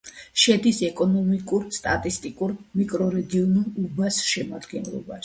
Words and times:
შედის 0.43 0.77
ეკონომიკურ-სტატისტიკურ 0.87 2.55
მიკრორეგიონ 2.81 3.53
უბას 3.85 4.19
შემადგენლობაში. 4.31 5.17